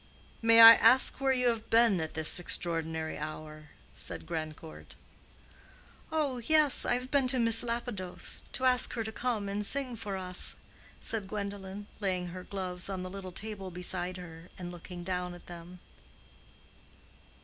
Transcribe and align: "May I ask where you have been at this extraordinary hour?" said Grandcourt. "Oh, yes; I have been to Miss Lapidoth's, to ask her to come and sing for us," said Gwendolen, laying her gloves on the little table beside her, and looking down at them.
"May 0.41 0.61
I 0.61 0.73
ask 0.77 1.21
where 1.21 1.31
you 1.31 1.49
have 1.49 1.69
been 1.69 2.01
at 2.01 2.15
this 2.15 2.39
extraordinary 2.39 3.19
hour?" 3.19 3.69
said 3.93 4.25
Grandcourt. 4.25 4.95
"Oh, 6.11 6.39
yes; 6.39 6.87
I 6.87 6.95
have 6.95 7.11
been 7.11 7.27
to 7.27 7.37
Miss 7.37 7.61
Lapidoth's, 7.61 8.43
to 8.53 8.65
ask 8.65 8.93
her 8.93 9.03
to 9.03 9.11
come 9.11 9.47
and 9.47 9.63
sing 9.63 9.95
for 9.95 10.17
us," 10.17 10.55
said 10.99 11.27
Gwendolen, 11.27 11.85
laying 11.99 12.29
her 12.29 12.43
gloves 12.43 12.89
on 12.89 13.03
the 13.03 13.11
little 13.11 13.31
table 13.31 13.69
beside 13.69 14.17
her, 14.17 14.49
and 14.57 14.71
looking 14.71 15.03
down 15.03 15.35
at 15.35 15.45
them. 15.45 15.77